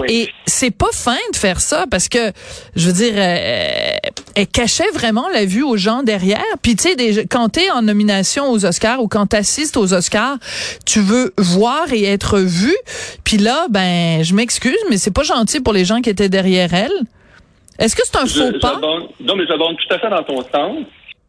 Oui. 0.00 0.06
Et 0.10 0.30
c'est 0.46 0.70
pas 0.70 0.90
fin 0.92 1.16
de 1.32 1.36
faire 1.36 1.60
ça, 1.60 1.86
parce 1.90 2.08
que, 2.08 2.32
je 2.76 2.86
veux 2.86 2.92
dire, 2.92 3.14
euh, 3.16 3.90
elle 4.34 4.46
cachait 4.46 4.90
vraiment 4.92 5.28
la 5.28 5.44
vue 5.44 5.62
aux 5.62 5.76
gens 5.76 6.02
derrière. 6.02 6.42
Puis 6.62 6.76
tu 6.76 6.88
sais, 6.88 7.26
quand 7.30 7.48
t'es 7.48 7.70
en 7.70 7.88
aux 8.48 8.64
Oscars 8.66 9.02
ou 9.02 9.08
quand 9.08 9.26
t'assistes 9.26 9.76
aux 9.76 9.92
Oscars, 9.92 10.36
tu 10.86 11.00
veux 11.00 11.32
voir 11.38 11.92
et 11.92 12.04
être 12.04 12.38
vu. 12.38 12.74
Puis 13.24 13.38
là, 13.38 13.66
ben, 13.70 14.22
je 14.22 14.34
m'excuse, 14.34 14.78
mais 14.90 14.96
c'est 14.96 15.14
pas 15.14 15.22
gentil 15.22 15.60
pour 15.60 15.72
les 15.72 15.84
gens 15.84 16.00
qui 16.00 16.10
étaient 16.10 16.28
derrière 16.28 16.72
elle. 16.74 16.92
Est-ce 17.78 17.96
que 17.96 18.02
c'est 18.04 18.16
un 18.16 18.26
Je- 18.26 18.52
faux 18.52 18.58
pas? 18.60 18.78
Non, 19.20 19.36
mais 19.36 19.46
j'abonde 19.46 19.76
tout 19.76 19.94
à 19.94 19.98
fait 19.98 20.10
dans 20.10 20.22
ton 20.22 20.42
sens. 20.42 20.84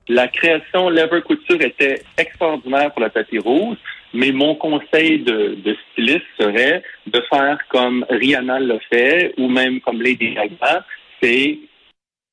La 0.07 0.27
création 0.27 0.89
Lever 0.89 1.21
Couture 1.25 1.61
était 1.61 2.03
extraordinaire 2.17 2.91
pour 2.93 3.01
le 3.03 3.09
tapis 3.09 3.39
rouge, 3.39 3.77
mais 4.13 4.31
mon 4.31 4.53
conseil 4.55 5.19
de, 5.23 5.55
de 5.65 5.75
styliste 5.91 6.21
serait 6.39 6.83
de 7.07 7.21
faire 7.29 7.57
comme 7.69 8.05
Rihanna 8.09 8.59
l'a 8.59 8.77
fait, 8.91 9.33
ou 9.39 9.47
même 9.49 9.81
comme 9.81 10.01
Lady 10.01 10.35
Gaga, 10.35 10.85
c'est 11.21 11.57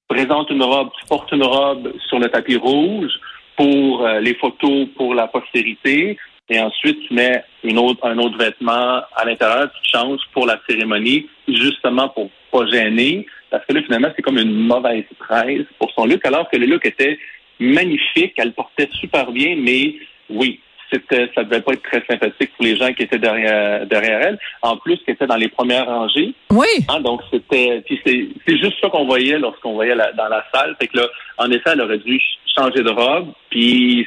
présente 0.09 0.51
une 0.51 0.63
robe, 0.63 0.91
tu 1.01 1.07
portes 1.07 1.33
une 1.33 1.43
robe 1.45 1.91
sur 2.09 2.19
le 2.19 2.29
tapis 2.29 2.57
rouge 2.57 3.13
pour 3.57 4.07
euh, 4.07 4.21
les 4.21 4.35
photos 4.35 4.89
pour 4.97 5.15
la 5.15 5.27
postérité, 5.29 6.19
et 6.49 6.61
ensuite 6.61 6.99
tu 7.07 7.15
mets 7.15 7.45
une 7.63 7.79
autre, 7.79 8.05
un 8.05 8.19
autre 8.19 8.37
vêtement 8.37 9.03
à 9.15 9.25
l'intérieur, 9.25 9.71
tu 9.73 9.91
changes 9.91 10.21
pour 10.33 10.47
la 10.47 10.61
cérémonie, 10.69 11.29
justement 11.49 12.09
pour 12.09 12.31
pas 12.51 12.67
gêner, 12.67 13.27
parce 13.51 13.65
que 13.67 13.73
là 13.73 13.83
finalement 13.83 14.13
c'est 14.15 14.23
comme 14.23 14.39
une 14.39 14.67
mauvaise 14.67 15.05
presse 15.19 15.67
pour 15.79 15.91
son 15.93 16.07
look, 16.07 16.25
alors 16.27 16.49
que 16.51 16.57
le 16.57 16.67
look 16.67 16.85
était 16.85 17.19
magnifique, 17.61 18.35
elle 18.37 18.53
portait 18.53 18.89
super 18.93 19.31
bien, 19.31 19.57
mais 19.57 19.95
oui, 20.29 20.61
c'était, 20.93 21.31
ça 21.35 21.45
devait 21.45 21.63
pas 21.63 21.73
être 21.73 21.83
très 21.83 22.05
sympathique 22.09 22.51
pour 22.57 22.65
les 22.65 22.77
gens 22.77 22.93
qui 22.93 23.03
étaient 23.05 23.19
derrière, 23.19 23.87
derrière 23.87 24.21
elle. 24.21 24.39
En 24.63 24.77
plus, 24.77 24.99
qui 24.99 25.11
étaient 25.11 25.27
dans 25.27 25.37
les 25.37 25.49
premières 25.49 25.87
rangées. 25.87 26.35
Oui. 26.51 26.67
Hein, 26.89 27.01
donc 27.01 27.23
c'était, 27.33 27.83
puis 27.87 28.01
c'est, 28.05 28.29
c'est 28.47 28.59
juste 28.59 28.79
ça 28.81 28.89
qu'on 28.91 29.07
voyait 29.07 29.39
lorsqu'on 29.39 29.73
voyait 29.75 29.95
la- 29.95 30.13
dans 30.13 30.29
la 30.29 30.45
salle. 30.55 30.77
Fait 30.81 30.89
que 30.89 30.99
là, 30.99 31.07
en 31.39 31.51
effet, 31.51 31.71
elle 31.73 31.81
aurait 31.81 31.99
dû 31.99 32.19
ch- 32.19 32.39
changer 32.57 32.83
de 32.83 32.91
robe, 32.91 33.33
puis 33.51 34.07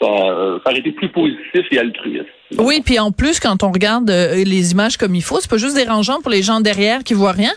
ça, 0.00 0.06
euh, 0.06 0.58
ça 0.64 0.70
aurait 0.70 0.80
été 0.80 0.92
plus 0.92 1.08
positif 1.10 1.66
et 1.70 1.78
altruiste. 1.78 2.26
Oui, 2.58 2.80
puis 2.80 2.98
en 3.00 3.10
plus, 3.10 3.40
quand 3.40 3.64
on 3.64 3.72
regarde 3.72 4.08
euh, 4.08 4.44
les 4.44 4.70
images 4.70 4.96
comme 4.96 5.16
il 5.16 5.22
faut, 5.22 5.40
c'est 5.40 5.50
pas 5.50 5.56
juste 5.56 5.74
dérangeant 5.74 6.20
pour 6.20 6.30
les 6.30 6.42
gens 6.42 6.60
derrière 6.60 7.02
qui 7.02 7.12
voient 7.12 7.32
rien, 7.32 7.52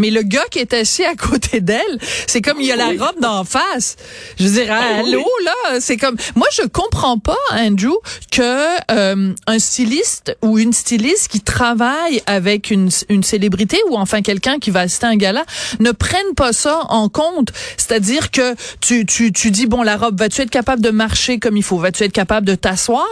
mais 0.00 0.10
le 0.10 0.22
gars 0.22 0.44
qui 0.50 0.58
est 0.58 0.72
assis 0.74 1.04
à 1.04 1.14
côté 1.14 1.60
d'elle, 1.60 1.98
c'est 2.26 2.42
comme 2.42 2.60
il 2.60 2.66
y 2.66 2.72
a 2.72 2.76
la 2.76 2.88
robe 2.88 3.20
d'en 3.20 3.44
face. 3.44 3.96
Je 4.38 4.44
veux 4.44 4.50
dire, 4.50 4.72
Ah, 4.72 4.98
allô 4.98 5.24
là, 5.44 5.80
c'est 5.80 5.96
comme 5.96 6.16
moi 6.34 6.48
je 6.52 6.66
comprends 6.66 7.18
pas 7.18 7.38
Andrew 7.52 7.94
que 8.32 8.66
euh, 8.90 9.32
un 9.46 9.58
styliste 9.60 10.36
ou 10.42 10.58
une 10.58 10.72
styliste 10.72 11.28
qui 11.28 11.40
travaille 11.40 12.20
avec 12.26 12.70
une, 12.72 12.90
une 13.08 13.22
célébrité 13.22 13.78
ou 13.90 13.96
enfin 13.96 14.22
quelqu'un 14.22 14.58
qui 14.58 14.70
va 14.70 14.80
assister 14.80 15.06
à 15.06 15.10
un 15.10 15.16
gala 15.16 15.44
ne 15.78 15.92
prenne 15.92 16.34
pas 16.36 16.52
ça 16.52 16.80
en 16.88 17.08
compte. 17.08 17.52
C'est-à-dire 17.76 18.32
que 18.32 18.54
tu 18.80 19.06
tu 19.06 19.32
tu 19.32 19.52
dis 19.52 19.66
bon 19.66 19.82
la 19.82 19.96
robe, 19.96 20.18
vas-tu 20.18 20.42
être 20.42 20.50
capable 20.50 20.82
de 20.82 20.90
marcher 20.90 21.38
comme 21.38 21.56
il 21.56 21.62
faut, 21.62 21.78
vas-tu 21.78 22.02
être 22.02 22.12
capable 22.12 22.46
de 22.46 22.56
t'asseoir, 22.56 23.06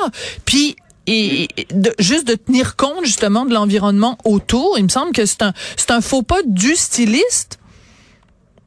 puis 0.45 0.77
et 1.07 1.49
de, 1.73 1.91
juste 1.99 2.27
de 2.29 2.35
tenir 2.35 2.77
compte 2.77 3.05
justement 3.05 3.45
de 3.45 3.53
l'environnement 3.55 4.17
autour. 4.25 4.77
Il 4.79 4.85
me 4.85 4.89
semble 4.89 5.13
que 5.13 5.27
c'est 5.27 5.43
un 5.43 5.53
c'est 5.77 5.91
un 5.91 6.01
faux 6.01 6.23
pas 6.23 6.43
du 6.47 6.75
styliste. 6.77 7.59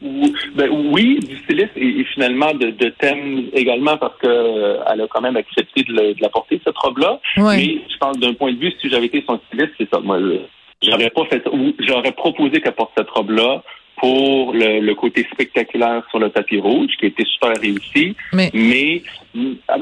Oui, 0.01 0.33
ben 0.55 0.69
oui, 0.91 1.19
du 1.21 1.37
styliste 1.43 1.71
et, 1.77 2.01
et 2.01 2.05
finalement 2.13 2.53
de, 2.53 2.71
de 2.71 2.89
thème 2.99 3.45
également 3.53 3.97
parce 3.97 4.17
que 4.19 4.27
euh, 4.27 4.83
elle 4.91 4.99
a 4.99 5.07
quand 5.07 5.21
même 5.21 5.37
accepté 5.37 5.83
de, 5.83 5.93
le- 5.93 6.13
de 6.13 6.21
la 6.21 6.27
porter 6.27 6.59
cette 6.65 6.77
robe-là. 6.77 7.21
Ouais. 7.37 7.55
Mais 7.57 7.81
je 7.89 7.97
pense 7.97 8.17
d'un 8.19 8.33
point 8.33 8.51
de 8.51 8.59
vue, 8.59 8.73
si 8.81 8.89
j'avais 8.89 9.05
été 9.05 9.23
son 9.25 9.39
styliste, 9.47 9.71
c'est 9.77 9.89
ça. 9.89 10.01
Moi, 10.01 10.19
j'aurais 10.83 11.09
pas 11.09 11.23
fait. 11.29 11.41
Ou 11.53 11.73
j'aurais 11.79 12.11
proposé 12.11 12.59
qu'elle 12.59 12.73
porte 12.75 12.91
cette 12.97 13.09
robe-là 13.09 13.63
pour 13.95 14.51
le, 14.51 14.81
le 14.81 14.95
côté 14.95 15.25
spectaculaire 15.31 16.03
sur 16.09 16.19
le 16.19 16.29
tapis 16.31 16.59
rouge, 16.59 16.89
qui 16.99 17.05
était 17.05 17.23
super 17.25 17.53
réussi. 17.61 18.13
Mais- 18.33 18.51
Mais 18.53 19.03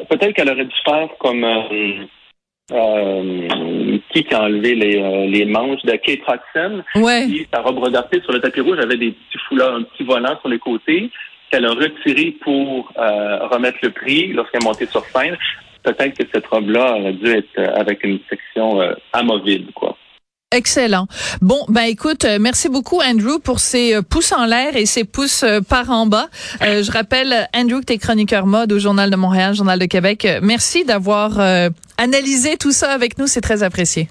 peut-être 0.08 0.34
qu'elle 0.36 0.52
aurait 0.52 0.66
dû 0.66 0.76
faire 0.86 1.10
comme 1.20 1.44
euh, 1.44 2.04
euh, 2.72 3.98
qui 4.14 4.24
qui 4.24 4.34
a 4.34 4.44
enlevé 4.44 4.76
les, 4.76 4.98
euh, 4.98 5.26
les 5.28 5.46
manches 5.46 5.84
de 5.84 5.92
Kate 5.92 6.20
Hudson. 6.28 6.84
Ouais. 6.96 7.28
Sa 7.54 7.62
robe 7.62 7.80
redortée 7.80 8.22
sur 8.22 8.32
le 8.32 8.40
tapis 8.40 8.62
rouge 8.62 8.80
avait 8.80 8.98
des 8.98 9.12
petits 9.12 9.40
foulards, 9.48 9.76
un 9.76 9.84
petit 9.84 10.04
volant 10.04 10.38
sur 10.40 10.50
les 10.50 10.60
côtés 10.60 11.10
qu'elle 11.52 11.66
a 11.66 11.72
retiré 11.72 12.36
pour 12.42 12.92
euh, 12.98 13.48
remettre 13.48 13.80
le 13.84 13.92
prix 13.92 14.32
lorsqu'elle 14.34 14.62
est 14.64 14.66
montée 14.66 14.86
sur 14.88 15.04
scène. 15.06 15.38
Peut-être 15.84 16.18
que 16.18 16.24
cette 16.34 16.48
robe-là 16.48 16.96
aurait 16.96 17.14
dû 17.14 17.30
être 17.30 17.58
euh, 17.58 17.76
avec 17.76 18.04
une 18.04 18.20
section 18.30 18.82
euh, 18.82 18.94
amovible, 19.14 19.72
quoi. 19.74 19.98
Excellent. 20.54 21.08
Bon, 21.42 21.64
ben 21.70 21.84
écoute, 21.84 22.26
euh, 22.26 22.38
merci 22.38 22.68
beaucoup 22.68 23.00
Andrew 23.00 23.40
pour 23.42 23.62
ces 23.62 23.96
euh, 23.96 24.02
pouces 24.02 24.34
en 24.34 24.46
l'air 24.46 24.76
et 24.76 24.86
ces 24.86 25.06
pouces 25.06 25.44
euh, 25.44 25.62
par 25.62 25.90
en 25.90 26.06
bas. 26.06 26.28
Euh, 26.62 26.84
je 26.84 26.92
rappelle 26.92 27.48
Andrew 27.56 27.80
que 27.80 27.86
tu 27.86 27.94
es 27.94 27.98
chroniqueur 27.98 28.46
mode 28.46 28.74
au 28.74 28.80
Journal 28.80 29.10
de 29.10 29.16
Montréal, 29.16 29.56
Journal 29.56 29.80
de 29.80 29.86
Québec. 29.86 30.28
Merci 30.42 30.84
d'avoir 30.84 31.40
euh, 31.40 31.70
analysé 31.98 32.58
tout 32.58 32.74
ça 32.74 32.92
avec 32.92 33.18
nous, 33.18 33.28
c'est 33.28 33.40
très 33.40 33.64
apprécié. 33.64 34.10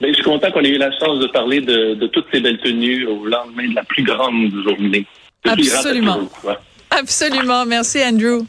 Mais 0.00 0.08
je 0.08 0.14
suis 0.14 0.24
content 0.24 0.50
qu'on 0.50 0.64
ait 0.64 0.70
eu 0.70 0.78
la 0.78 0.90
chance 0.98 1.20
de 1.20 1.28
parler 1.28 1.60
de, 1.60 1.94
de 1.94 2.06
toutes 2.08 2.26
ces 2.32 2.40
belles 2.40 2.58
tenues 2.58 3.06
au 3.06 3.24
lendemain 3.26 3.68
de 3.68 3.74
la 3.76 3.84
plus 3.84 4.02
grande 4.02 4.50
journée. 4.64 5.06
Absolument. 5.44 6.28
Absolument, 6.90 7.64
merci 7.64 7.98
Andrew. 8.02 8.44